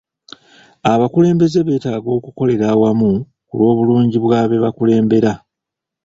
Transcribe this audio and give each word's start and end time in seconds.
Abakulembeze 0.91 1.59
beetaaga 1.67 2.09
okukolera 2.17 2.65
awamu 2.73 3.11
ku 3.47 3.53
lw'obulungi 3.59 4.17
bwa 4.25 4.41
be 4.49 4.57
bakulembera. 4.63 5.33